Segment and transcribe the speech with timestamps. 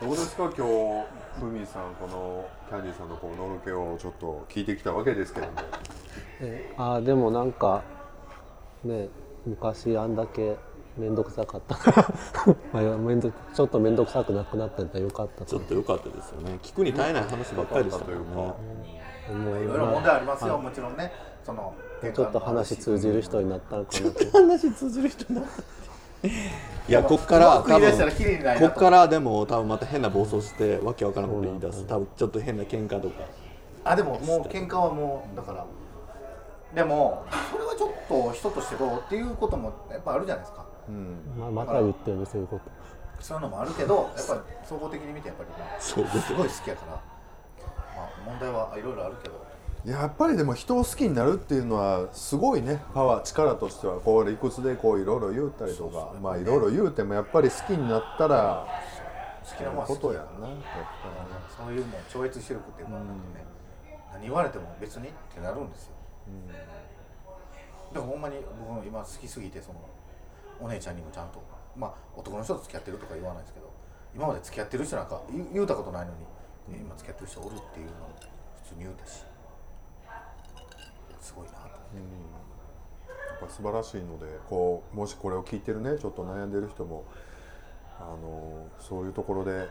[0.00, 0.44] どうですか？
[0.56, 1.06] 今日
[1.40, 5.52] ふみさんこのキャンディーさんのこうのろけをちょっと聞いてきたわけですけども。
[6.40, 7.82] えあーでもなんか
[8.84, 9.08] ね
[9.46, 10.56] 昔あんだけ
[10.98, 11.76] 面倒くさかった。
[12.72, 16.58] まあいや面倒ちょっと面倒くさくなくなったんだよかったちょっと良かったですよね。
[16.62, 18.24] 聞くに耐えない話ばっかりでしたもんね。
[19.32, 20.58] もういろいろ問題ありますよ。
[20.58, 21.10] もちろんね。
[21.44, 21.74] その
[22.14, 24.30] ちょっと話通じる人になったのかなと。
[24.38, 25.62] 話通じる人になった
[26.88, 27.92] いやこっから多分
[28.58, 31.84] こっからでも多分また変な暴走してわけわからんこと言い出す。
[31.86, 33.24] 多分ちょっと変な喧嘩とか。
[33.84, 35.64] あでももう喧嘩はもうだから
[36.74, 40.64] でもそれはちょっと人としてどうっていうこともやっぱあるじゃないですか。
[41.38, 42.70] ままた言ってるそういうこと。
[43.20, 45.50] そういうのもあるけどやっぱり総合的に見てやっぱり
[45.80, 46.92] そうですすごい好きやから。
[46.92, 47.00] ま
[48.04, 49.45] あ問題はいろいろあるけど
[49.86, 52.82] やっぱりでも人を好きになるっていうのはすごいね。
[52.92, 56.12] パワー力としてはこう理屈でこういろいろ言うたりとか。
[56.20, 58.66] まあいろいろ言うてもやっぱり好きになったら
[59.44, 60.58] 好きなことやんなやっ
[61.56, 63.46] そういうもん超越視力っていうかなんかね。
[64.12, 65.92] 何言われても別にってなるんですよ。
[67.94, 69.80] だからほんまに僕も今好きすぎてその
[70.60, 71.40] お姉ちゃんにもちゃんと。
[71.76, 73.66] まあ男の人と付き合ってるとか言わないですけど。
[74.16, 75.20] 今まで付き合ってる人なんか
[75.52, 76.26] 言うたことないのに、ね
[76.80, 78.08] 今付き合ってる人おるっていうのを
[78.64, 79.22] 普通に言うたし
[81.26, 82.36] すごいなと思って。
[83.40, 87.04] ぱ素晴らしいのでこうもしこれを聞いてるねちょっと悩んでる人も
[87.98, 89.68] あのそういうところで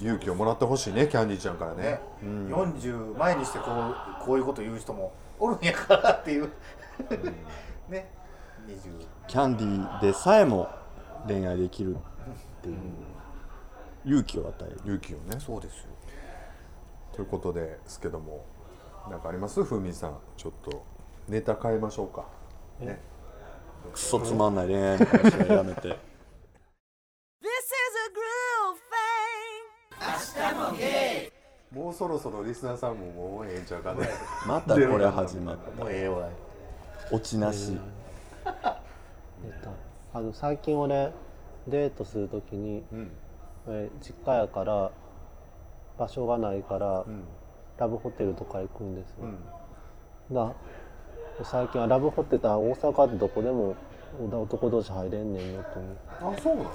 [0.00, 1.82] 勇気をもらってほしいねキャンディーちゃんからね。
[1.82, 3.64] ね、40前にしてこ
[4.22, 6.50] うこういうこと言う人もおるんやからっていう、
[7.88, 8.10] ね。
[8.66, 10.68] 20キャンディーでさえも
[11.26, 11.98] 恋愛できるっ
[12.62, 12.76] ていう。
[14.06, 14.76] 勇気を与える。
[14.84, 15.38] 勇気をね。
[15.38, 15.90] そうですよ。
[17.12, 18.44] ということですけども
[19.08, 19.62] 何かあります？
[19.64, 20.84] ふみさんちょっと
[21.28, 22.26] ネタ変えましょうか。
[22.80, 23.00] ね。
[23.92, 25.80] クソつまんない恋愛の話はやめて。
[25.80, 25.98] This is
[30.36, 31.30] a groove thing.
[31.72, 33.06] もうそろそろリスナーさんも
[33.36, 34.08] もうええんちゃうかね。
[34.46, 35.70] またこれ始まった。
[35.70, 36.28] もうええわ
[37.10, 37.78] 落ちなし。
[38.44, 38.52] えっ
[39.62, 39.70] と
[40.12, 41.12] あの最近俺
[41.68, 42.84] デートするときに、
[43.68, 44.90] え実家やから
[45.98, 47.04] 場所がないから、
[47.80, 49.24] ラブホテルとか行くんですよ、
[50.30, 50.52] だ
[51.42, 53.74] 最近はラブホテルは大阪ってどこでも
[54.30, 56.34] 男同士入れんねんよと思う。
[56.36, 56.70] あそうなの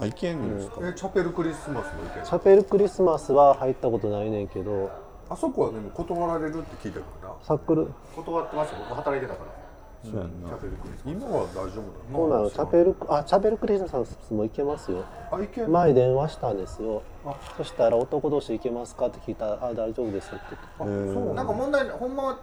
[0.00, 0.76] あいけんんですか？
[0.78, 4.90] 今えチャペルクリスマスも行けるチャペルクリスマスは入ったことないねんけど。
[5.28, 7.34] あそこはでも断られるって聞いたから。
[7.42, 7.92] サックル。
[8.14, 9.65] 断ってました僕働いてたから
[10.10, 10.48] そうやんな。
[10.48, 11.72] チャペルクリスマス今は大丈夫な
[12.12, 12.50] そうなの。
[12.50, 15.04] チャペルクあチャペルクリスマスも行けますよ。
[15.30, 17.02] あ行ける前電話したんですよ。
[17.56, 20.36] そしたら男同士行けますかって聞いたらあ大丈夫ですって
[20.78, 21.12] 言って。
[21.12, 21.34] あそう。
[21.34, 22.38] なんか問題ほんまは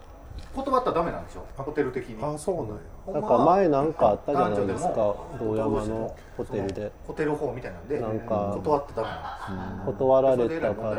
[0.56, 2.24] 断ったらダメなんでしょホテル的に。
[2.24, 2.74] あそうなんや。
[3.06, 4.90] ほんから前なんかあったじゃないですか。
[4.90, 6.92] 男堂山のホテルで。
[7.08, 9.08] ホテル法みたいなんでなんか断ってダメ
[9.56, 9.86] なん。
[9.86, 10.90] です断られたか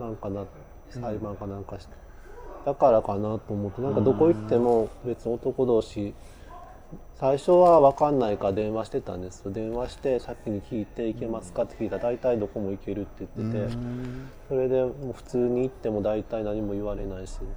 [0.00, 0.44] らなんかな
[0.90, 1.92] 裁判かなんかして
[2.68, 6.12] だからかなと思ってなんかどこ行っても別に男同士
[7.14, 9.50] 最初は分かんないから電話してたんですよ。
[9.50, 11.96] 電話して先に聞いて「行けますか?」って聞いた。
[11.96, 13.76] ら大体どこも行けるって言ってて
[14.48, 17.48] それでもう普通に行っても大体何も言われないしみ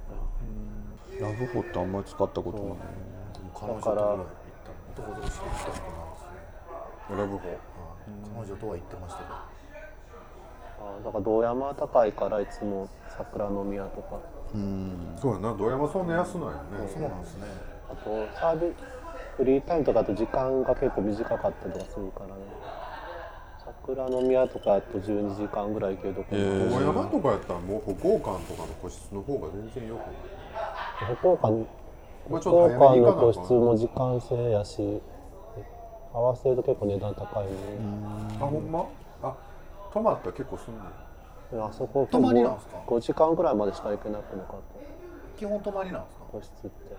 [1.20, 1.28] たいな。
[1.30, 2.76] ラブホってあんまり使ったことない。
[3.54, 4.24] 彼女とは行っ
[4.96, 6.22] た男同士で行ったことないです
[7.12, 7.38] ねラブホ。
[8.40, 9.34] 彼女とは言ってましたけど。
[10.82, 14.18] あだから堂山高いからいつも桜の宮とか
[15.20, 16.58] そうやな堂山そんな安ないよね。
[16.92, 17.46] そうなんですね。
[17.90, 18.74] あとサービ
[19.36, 22.32] フリータイムとかだと時間が結構短かったりとかするからね。
[23.64, 26.38] 桜の宮とかだと12時間ぐらい行けるところ。
[26.38, 31.14] もあるし堂山とかやったらもう歩行館とかの個室の方が全然よくない？
[31.16, 31.66] 歩行館
[32.28, 35.00] 歩行館の個室も時間制やし
[36.12, 37.50] 合わせると結構値段高いね。
[38.40, 38.84] あほんま？
[39.22, 39.34] あ
[39.92, 40.82] 泊まったら結構すんねん。
[40.82, 40.88] で
[41.60, 45.38] あそこ泊まりなんすか？5, 時間ぐらいまでしか行けなくなかった。
[45.38, 46.24] 基本泊まりなんですか？
[46.32, 46.96] 個室って。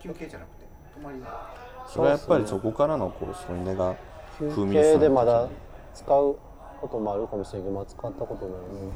[0.00, 0.66] 休憩じゃなくて？
[0.94, 1.22] 泊まり
[1.86, 3.96] それはやっぱりそこからのこう添い寝が
[4.38, 5.48] 休憩でまだ
[5.94, 6.36] 使う
[6.80, 8.92] こともあるかもしれんけど、まあ、使ったことないね、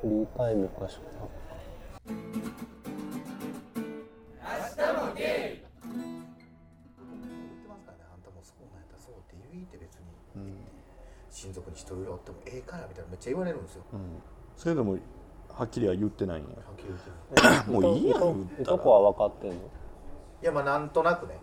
[0.00, 1.26] フリータイムかしら
[11.36, 13.82] 親族に一人おってもええからみたいなめっちゃ言われるんですよ、
[14.56, 14.96] それでも
[15.52, 16.48] はっきりは言ってないんや。
[16.48, 18.34] はっきり言ってもういいやんと
[18.64, 19.56] 言っは分かってんの？
[19.56, 19.60] い
[20.40, 21.38] やまあなんとなくね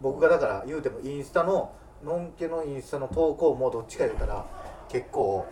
[0.00, 1.72] 僕がだから言うてもインスタの
[2.04, 4.44] のんけのインスタの投稿もどっちか言うたら
[4.88, 5.46] 結構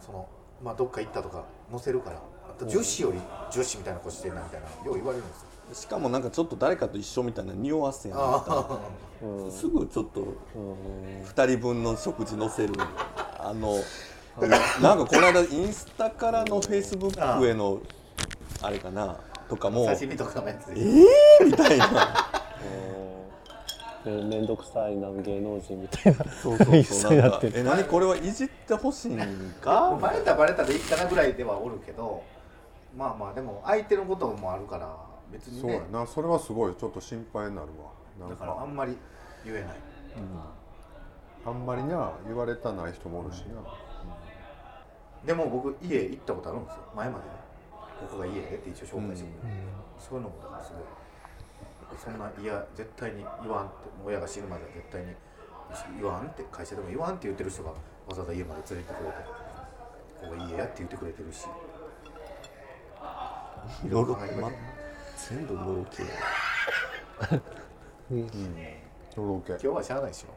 [0.00, 0.28] その
[0.62, 3.18] まあどっか行ったとか載せるからあと女子より
[3.52, 8.44] 女子みたいな子してんなみたいなよう言われるんですよしかもなんかちょっと誰かと一緒みたいな匂わせやな。
[9.50, 10.26] すぐちょっと
[11.34, 12.74] 2人分の食事載せる。
[13.38, 13.74] あの
[14.80, 17.80] なんかこの間インスタからのフェイスブックへの
[18.62, 19.16] あれかな
[19.48, 19.86] とかも。
[19.86, 20.66] 刺身とかのやつ。
[20.74, 21.46] でえー？
[21.46, 21.86] みたいな。
[24.04, 26.24] で面倒くさいな芸能人みたいな。
[26.30, 27.16] そうそう一そう。
[27.16, 29.18] なんか え何これはいじってほしいん
[29.60, 29.98] か？
[30.00, 32.22] バレたバレたでいいかなぐらいではおるけど
[32.96, 34.96] まあまあでも相手のこともあるから
[35.32, 36.06] 別にそうやねな。
[36.06, 36.74] それはすごい。
[36.74, 37.74] ちょっと心配になるわ。
[38.20, 38.44] なだんか。
[38.44, 38.96] からあんまり
[39.44, 39.68] 言えない。
[41.44, 43.62] あんまりな言われたない人もおるしな、
[45.24, 46.80] でも僕家行ったことあるんですよ。
[46.96, 47.30] 前までね。
[48.00, 49.56] ここが家でって一応紹介してくれる、
[49.98, 50.82] そういうのもだからすごい。
[51.96, 53.74] そんないや絶対に言わんって
[54.04, 55.14] 親が死ぬまでは絶対に
[56.00, 57.76] 言わんって会社でも言わんって言ってる人がわ
[58.12, 59.16] ざわざ家まで連れてくれて。
[60.20, 61.46] ここが家やって言ってくれてるし。
[63.86, 64.34] いろいろ考えて
[65.28, 66.04] 全部のろけ
[69.16, 69.52] のろけ。
[69.54, 70.28] 今日はしゃあないでしょ。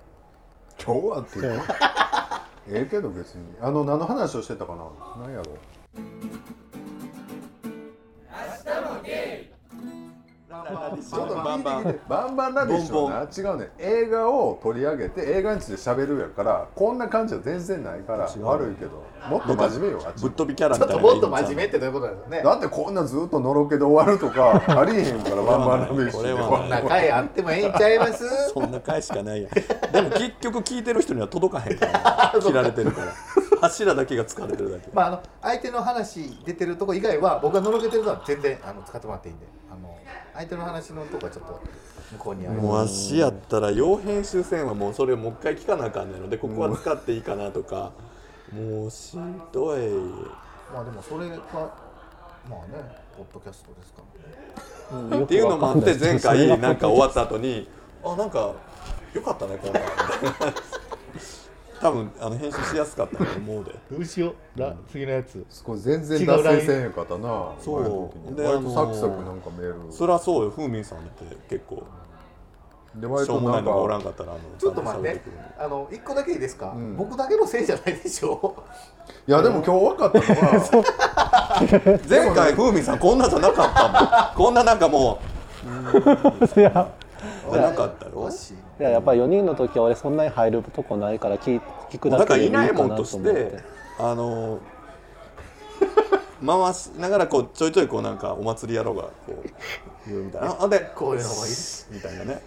[0.83, 2.47] 今日はっていうか。
[2.68, 3.44] ええけど別に。
[3.62, 4.86] あの何の話をしてたかな？
[5.21, 5.57] 何やろ
[10.69, 12.00] ちょっとバンバン。
[12.07, 13.51] バンバンラビッシュはな。
[13.51, 13.69] 違うね。
[13.80, 19.04] 映画を取り上げて映画について喋るやからこんな感じは全然ないから悪いけど。
[19.30, 22.42] もっと真面目よあっちぶっ飛びキャラみちょたいなのっともっと真面目ってどういうことですよね。
[22.42, 28.25] だってこんなずっとのろけで終わるとかありえへんからバンバンラビッシュでこんな回あってもええんちゃいます？
[28.54, 29.92] そんな回しかないやん。
[29.92, 32.33] でも結局聞いてる人には届かへんから。
[32.42, 33.12] 切られてるから。
[33.62, 39.45] 柱だけが疲れてるだけまあ、あの相手の話出てるとこ以外は僕がのろけてるのは全然あの使ってもらっていいんで
[40.33, 41.61] 相手の話のとこはちょっと
[42.13, 42.61] 向こうにある。
[42.61, 47.91] もうわしやったら要編集戦はもうそれをもう一回聞かなあかんねんのでここは使っていいかなとか。
[48.53, 49.89] もうしんどい。
[50.73, 52.83] まあでもそれがまあね
[53.15, 54.01] ポッドキャストですか
[54.91, 55.17] ら。
[55.17, 57.69] ねっていうのもあって前回なんか終わった後に
[58.03, 58.55] あなんか
[59.13, 60.53] よかったねこんなんみたいな
[61.81, 63.71] 多分あの編集しやすかったと思うで。
[63.91, 64.59] どうしよう。
[64.59, 65.45] ら次のやつ。
[65.63, 67.53] これ全然脱線せんへんかったな。
[67.59, 67.83] そう。
[68.35, 69.91] で割とあのーサクサクなんかメール。
[69.91, 71.83] そりゃそうよふうみんさんって結構。
[72.95, 75.21] で割しょうもなとないんのがおらんかかったらあのちょっと待って。
[75.59, 76.97] あの一個だけいいですか、ん。
[76.97, 78.55] 僕だけのせいじゃないでしょ？
[79.27, 84.45] いやでも今日分かったのは 前回ふうみんさんこんなじゃなかったもん。
[84.45, 85.19] こんななんかも
[85.63, 86.91] いやうじゃ
[87.57, 88.30] なかったろ？
[88.30, 91.60] いいややっぱり4人の時は俺そんなに入るとこないから聞
[91.90, 93.60] 聞くだけでいいかなとないもんとし思ってて
[94.00, 94.60] あの
[96.46, 99.34] 回しながらこうちょいちょいこうなんかお祭りやろうがこう
[100.07, 100.56] 言うみたいな。
[100.60, 101.51] あでこういうのもいい
[101.92, 102.42] みたいなね。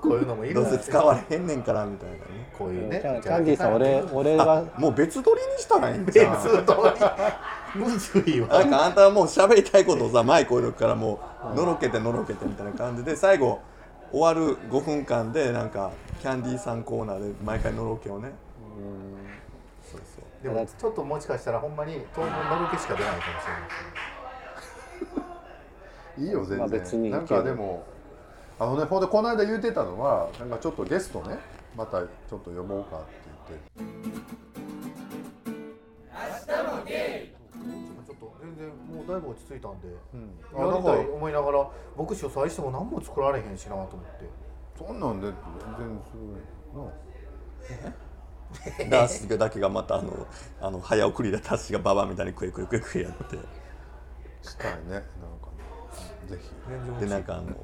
[0.00, 2.20] こういうのもいいどうせ使われへんねんからみたいなね。
[2.56, 3.00] こういうね。
[3.02, 7.80] キャンディーさん俺俺があもう別撮りにしたらいいんじ別ゃん通り。
[7.84, 8.48] むずいわ。
[8.48, 11.18] なんかあんたはもう喋りたいことをさマイク置いとくからも
[11.52, 13.58] うのろけてのろけてみたいな感じで最後
[14.10, 18.32] 終わる5分間でなんかキャンディーさんコーナーで毎回のろけをね。
[19.90, 20.28] そうそう。
[20.42, 23.52] でもちょっともしかしたらほんまに当分のろけしか出ないかもしれ
[26.22, 27.84] ないいいよ全然、まあ別になんかでも
[28.58, 31.38] あのねほんでこの間言ってたのはなんかちょっとゲストね
[31.76, 33.88] またちょっと読もうかって言っ
[34.38, 34.47] て
[38.40, 39.88] 全然もうだいぶ落ち着いたんで、
[40.54, 40.82] あやりたい。
[40.82, 43.98] だから思いながら僕主催しても何も作られへんしなと思って。
[44.78, 45.34] そんなんで全
[45.88, 46.12] 然す
[46.72, 46.92] ごいな。
[48.88, 50.26] ダースだけがまたあの
[50.60, 53.36] あの早送りでタッシがババアみたいにクイクイクイクイやって。
[54.42, 54.90] したいね。
[54.90, 55.02] なんか
[56.26, 56.28] ね。
[56.28, 57.00] ぜひ。
[57.00, 57.54] でなんかあの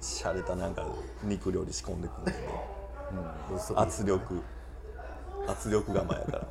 [0.00, 0.86] 洒落たなんか
[1.22, 2.24] 肉料理仕込んでくるん。
[2.24, 2.32] で、
[3.74, 4.42] 圧力。
[5.46, 6.48] 圧力釜やから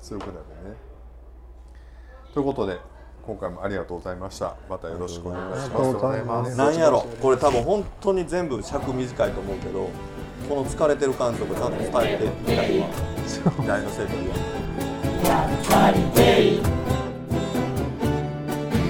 [0.00, 0.76] 強くなるね。
[2.32, 2.78] ということで
[3.26, 4.54] 今回もありがとうございました。
[4.68, 5.64] またよろしくお願いします。
[5.64, 6.56] ありがとうございます。
[6.56, 7.06] なんやろ。
[7.20, 9.88] これ多分本当に全部尺短いと思うけど
[10.48, 12.86] この疲れてる感じとかちゃんと伝えていきたいわ。
[13.66, 14.34] 大の生徒には。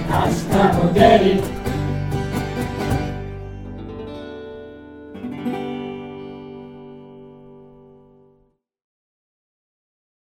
[0.09, 0.99] 明日も出
[1.35, 1.56] る